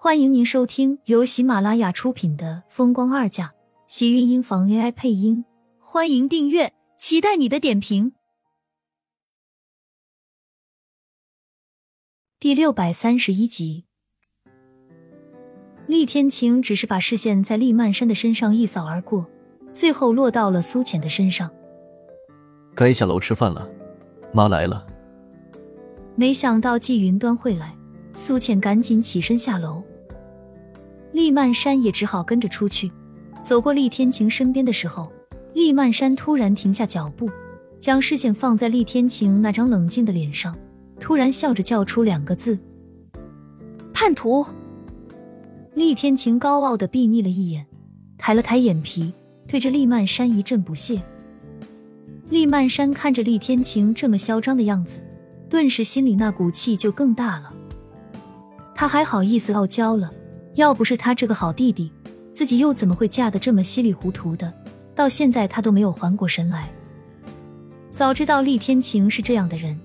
[0.00, 3.46] 欢迎您收听由喜马拉雅出品的《风光二嫁》，
[3.88, 5.44] 喜运音房 AI 配音。
[5.80, 8.12] 欢迎订阅，期待你的点评。
[12.38, 13.86] 第六百三十一集，
[15.88, 19.28] 厉天晴只是把视线在厉曼山的身上一扫而过，
[19.72, 21.50] 最后落到了苏浅的身上。
[22.76, 23.68] 该下楼吃饭了，
[24.32, 24.86] 妈来了。
[26.14, 27.76] 没想到季云端会来，
[28.12, 29.82] 苏浅赶紧起身下楼。
[31.12, 32.90] 厉曼山也只好跟着出去。
[33.42, 35.10] 走过厉天晴身边的时候，
[35.54, 37.28] 厉曼山突然停下脚步，
[37.78, 40.54] 将视线放在厉天晴那张冷静的脸上，
[41.00, 42.58] 突然笑着叫出两个字
[43.94, 44.44] ：“叛徒。”
[45.74, 47.64] 厉天晴高傲的睥睨了一眼，
[48.18, 49.12] 抬了抬眼皮，
[49.46, 51.00] 对着厉曼山一阵不屑。
[52.28, 55.00] 厉曼山看着厉天晴这么嚣张的样子，
[55.48, 57.54] 顿时心里那股气就更大了。
[58.74, 60.12] 他还好意思傲娇了？
[60.58, 61.92] 要不是他这个好弟弟，
[62.34, 64.52] 自己又怎么会嫁得这么稀里糊涂的？
[64.92, 66.68] 到现在他都没有缓过神来。
[67.92, 69.78] 早知道厉天晴是这样的人，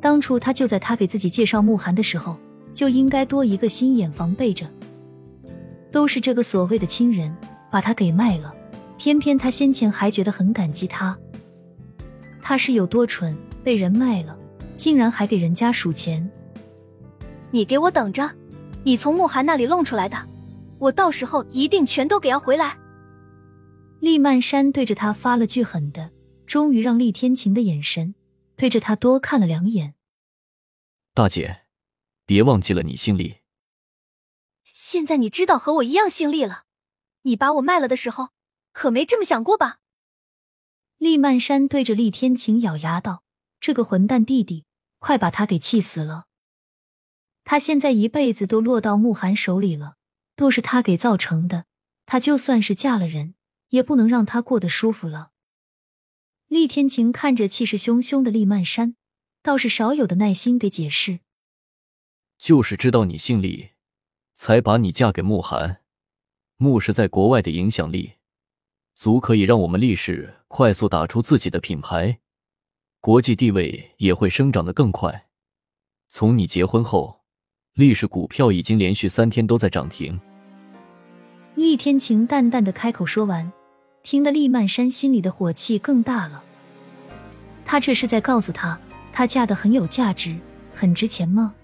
[0.00, 2.36] 当初他就在他给自己介绍慕寒的时候，
[2.72, 4.70] 就应该多一个心眼防备着。
[5.90, 7.36] 都是这个所谓的亲人
[7.68, 8.54] 把他给卖了，
[8.98, 11.18] 偏偏他先前还觉得很感激他。
[12.40, 14.38] 他是有多蠢，被人卖了，
[14.76, 16.30] 竟然还给人家数钱。
[17.50, 18.30] 你给我等着！
[18.84, 20.26] 你从慕寒那里弄出来的，
[20.78, 22.78] 我到时候一定全都给要回来。
[24.00, 26.10] 厉曼山对着他发了句狠的，
[26.46, 28.14] 终于让厉天晴的眼神
[28.56, 29.94] 对着他多看了两眼。
[31.12, 31.66] 大姐，
[32.24, 33.40] 别忘记了你姓厉。
[34.64, 36.64] 现在你知道和我一样姓厉了，
[37.22, 38.30] 你把我卖了的时候，
[38.72, 39.80] 可没这么想过吧？
[40.96, 43.22] 厉曼山对着厉天晴咬牙道
[43.60, 44.64] ：“这个混蛋弟弟，
[44.98, 46.26] 快把他给气死了！”
[47.44, 49.96] 他现在一辈子都落到慕寒手里了，
[50.36, 51.66] 都是他给造成的。
[52.06, 53.34] 他就算是嫁了人，
[53.68, 55.30] 也不能让他过得舒服了。
[56.48, 58.96] 厉天晴看着气势汹汹的厉曼山，
[59.42, 61.20] 倒是少有的耐心给解释
[62.36, 63.70] ：“就是知道你姓厉，
[64.34, 65.82] 才把你嫁给慕寒。
[66.56, 68.14] 慕氏在国外的影响力，
[68.94, 72.20] 足可以让我们厉氏快速打出自己的品牌，
[73.00, 75.28] 国际地位也会生长的更快。
[76.08, 77.18] 从你结婚后。”
[77.74, 80.18] 厉氏股票已经连续三天都在涨停。
[81.54, 83.50] 厉天晴淡淡的开口说完，
[84.02, 86.42] 听得厉曼山心里的火气更大了。
[87.64, 88.78] 他这是在告诉他，
[89.12, 90.36] 他嫁的很有价值，
[90.74, 91.54] 很值钱吗？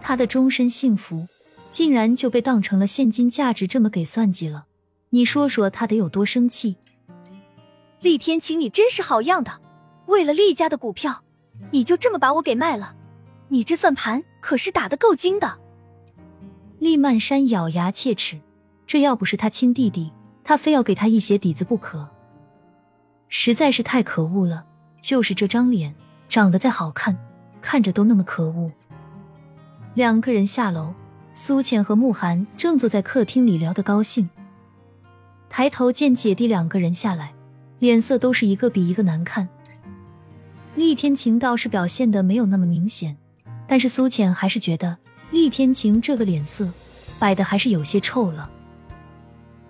[0.00, 1.26] 他的终身幸福，
[1.68, 4.66] 竟然就被当成了现金价值这么给算计了。
[5.10, 6.76] 你说说他得有多生气？
[8.00, 9.60] 厉天晴，你真是好样的！
[10.06, 11.22] 为了厉家的股票，
[11.70, 12.94] 你就这么把我给卖了？
[13.48, 15.58] 你这算盘可是打得够精的。
[16.78, 18.40] 厉曼山咬牙切齿，
[18.86, 20.12] 这要不是他亲弟弟，
[20.44, 22.08] 他非要给他一鞋底子不可。
[23.28, 24.64] 实在是太可恶了，
[25.00, 25.94] 就是这张脸
[26.28, 27.16] 长得再好看，
[27.60, 28.70] 看着都那么可恶。
[29.94, 30.92] 两个人下楼，
[31.32, 34.28] 苏浅和慕寒正坐在客厅里聊得高兴，
[35.48, 37.32] 抬头见姐弟两个人下来，
[37.78, 39.48] 脸色都是一个比一个难看。
[40.74, 43.16] 厉天晴倒是表现的没有那么明显。
[43.66, 44.96] 但是苏浅还是觉得
[45.30, 46.70] 厉天晴这个脸色
[47.18, 48.50] 摆的还是有些臭了。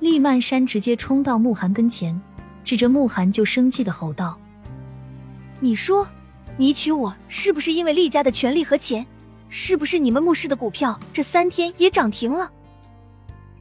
[0.00, 2.20] 厉曼山直接冲到慕寒跟前，
[2.62, 4.38] 指着慕寒就生气的吼道
[5.58, 6.06] ：“你说，
[6.58, 9.06] 你娶我是不是因为厉家的权力和钱？
[9.48, 12.50] 是不是你们慕氏的股票这三天也涨停了？”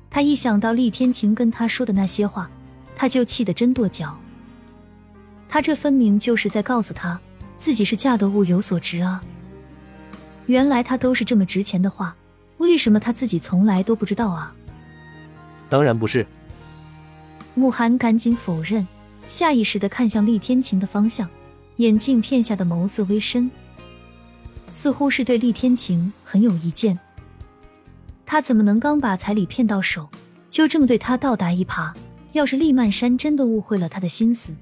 [0.09, 2.49] 他一想到厉天晴跟他说的那些话，
[2.95, 4.17] 他就气得真跺脚。
[5.47, 7.19] 他这分明就是在告诉他
[7.57, 9.23] 自己是嫁得物有所值啊！
[10.47, 12.15] 原来他都是这么值钱的话，
[12.57, 14.53] 为什么他自己从来都不知道啊？
[15.69, 16.25] 当然不是。
[17.55, 18.85] 慕寒赶紧否认，
[19.27, 21.29] 下意识的看向厉天晴的方向，
[21.77, 23.49] 眼镜片下的眸子微深，
[24.71, 26.99] 似乎是对厉天晴很有意见。
[28.25, 30.09] 他怎么能刚把彩礼骗到手，
[30.49, 31.93] 就这么对他倒打一耙？
[32.33, 34.53] 要是厉曼山真的误会了他的心思，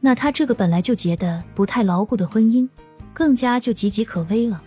[0.00, 2.68] 那他这个本来就结得不太牢固的婚姻，
[3.12, 4.62] 更加就岌岌可危了。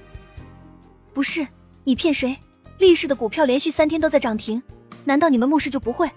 [1.14, 1.48] 不是
[1.84, 2.38] 你骗谁？
[2.78, 4.62] 厉氏的股票连续三天都在涨停，
[5.04, 6.10] 难道你们穆氏就不会？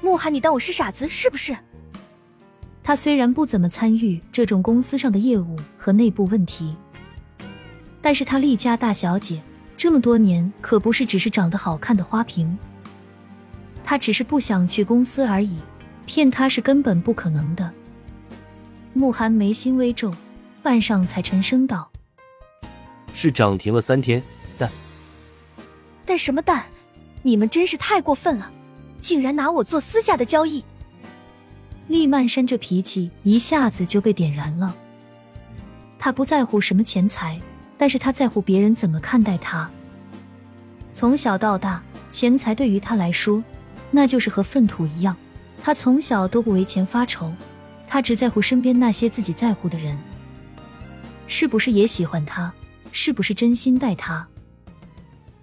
[0.00, 1.56] 慕寒，你当我是傻子是不是？
[2.82, 6.74] 他虽然不怎么参与这种公司上的业务和内部问题，
[8.00, 9.42] 但是他厉家大小姐
[9.76, 12.58] 这么多年可不是只是长得好看的花瓶。
[13.84, 15.58] 他只是不想去公司而已，
[16.06, 17.70] 骗他是根本不可能的。
[18.94, 20.12] 慕寒眉心微皱，
[20.62, 21.90] 半晌才沉声道
[23.14, 24.22] ：“是涨停了三天。”
[26.06, 26.64] 但什么蛋？
[27.22, 28.50] 你们真是太过分了，
[28.98, 30.64] 竟然拿我做私下的交易！
[31.88, 34.74] 厉曼山这脾气一下子就被点燃了。
[35.98, 37.38] 他不在乎什么钱财，
[37.76, 39.68] 但是他在乎别人怎么看待他。
[40.92, 43.42] 从小到大，钱财对于他来说，
[43.90, 45.16] 那就是和粪土一样。
[45.60, 47.32] 他从小都不为钱发愁，
[47.86, 49.98] 他只在乎身边那些自己在乎的人，
[51.26, 52.52] 是不是也喜欢他，
[52.92, 54.26] 是不是真心待他。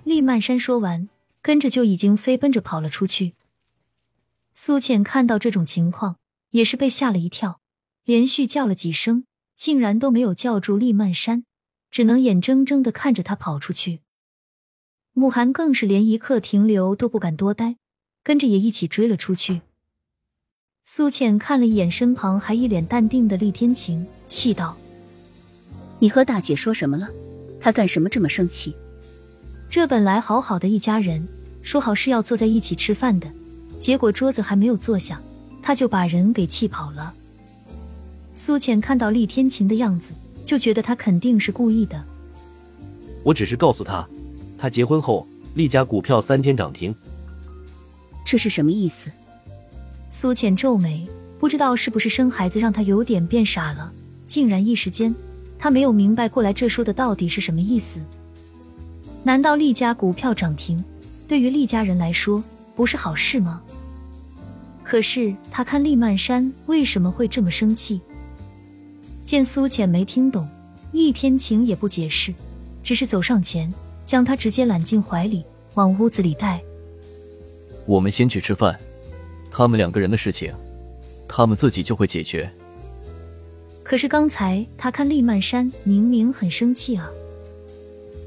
[0.06, 1.10] 厉曼山说完，
[1.42, 3.34] 跟着就已经飞奔着跑了出去。
[4.54, 6.18] 苏浅看到这种情况，
[6.52, 7.60] 也是被吓了一跳，
[8.06, 9.26] 连续叫了几声。
[9.56, 11.46] 竟然都没有叫住厉曼山，
[11.90, 14.02] 只能眼睁睁的看着他跑出去。
[15.14, 17.78] 慕寒更是连一刻停留都不敢多待，
[18.22, 19.62] 跟着也一起追了出去。
[20.84, 24.76] 苏浅看了一眼身旁还一脸淡定的厉天晴，气道
[26.00, 27.08] ：“你和大姐说什么了？
[27.62, 28.76] 她干什么这么生气？
[29.76, 31.28] 这本来好好的一家人，
[31.62, 33.30] 说好是要坐在一起吃饭的，
[33.78, 35.20] 结果桌子还没有坐下，
[35.62, 37.14] 他就把人给气跑了。”
[38.34, 40.14] 苏浅看到厉天晴的样子，
[40.46, 42.02] 就觉得他肯定是故意的。
[43.22, 44.08] 我只是告诉他，
[44.58, 46.96] 他结婚后厉家股票三天涨停。
[48.26, 49.12] 这是什么意思？
[50.10, 51.06] 苏浅皱眉，
[51.38, 53.92] 不知道是不是生孩子让他有点变傻了，
[54.24, 55.14] 竟然一时间
[55.60, 58.00] 他没有明白过来，这说的到底是什么意思？
[59.26, 60.82] 难道厉家股票涨停
[61.28, 62.44] 对于厉家人来说
[62.76, 63.60] 不是好事吗？
[64.84, 68.00] 可是他看厉曼山为什么会这么生气？
[69.24, 70.48] 见苏浅没听懂，
[70.92, 72.32] 厉天晴也不解释，
[72.84, 73.74] 只是走上前，
[74.06, 75.44] 将他直接揽进怀里，
[75.74, 76.62] 往屋子里带。
[77.88, 78.80] 我们先去吃饭，
[79.50, 80.54] 他们两个人的事情，
[81.28, 82.48] 他们自己就会解决。
[83.82, 87.10] 可是刚才他看厉曼山明明很生气啊。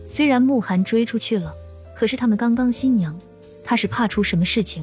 [0.09, 1.55] 虽然慕寒追出去了，
[1.95, 3.17] 可是他们刚刚新娘，
[3.63, 4.83] 他是怕出什么事情。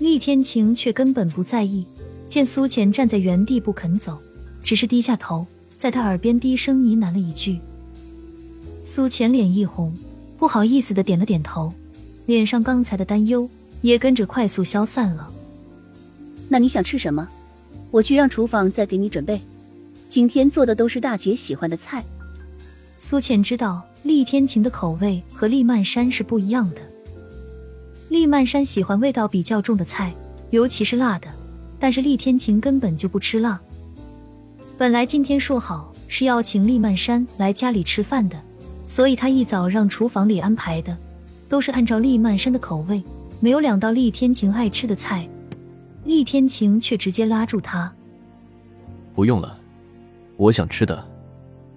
[0.00, 1.86] 厉天晴却根本不在意，
[2.26, 4.18] 见苏浅站在原地不肯走。
[4.64, 5.46] 只是低下头，
[5.78, 7.60] 在他耳边低声呢喃了一句。
[8.82, 9.94] 苏浅脸一红，
[10.38, 11.72] 不好意思的点了点头，
[12.26, 13.48] 脸上刚才的担忧
[13.82, 15.30] 也跟着快速消散了。
[16.48, 17.28] 那你想吃什么？
[17.92, 19.40] 我去让厨房再给你准备。
[20.08, 22.02] 今天做的都是大姐喜欢的菜。
[22.98, 26.80] 苏倩知道厉天晴的口味和厉曼山是不一样的。
[28.08, 30.14] 厉曼山喜欢味道比较重的菜，
[30.50, 31.28] 尤其是辣的，
[31.78, 33.60] 但是厉天晴根本就不吃辣。
[34.78, 38.40] 本来今天说好是要请厉曼山来家里吃饭的，
[38.86, 40.96] 所以他一早让厨房里安排的
[41.48, 43.02] 都是按照厉曼山的口味，
[43.40, 45.28] 没有两道厉天晴爱吃的菜。
[46.04, 47.92] 厉天晴却直接拉住他
[49.14, 49.58] ：“不用了，
[50.36, 51.02] 我想吃的，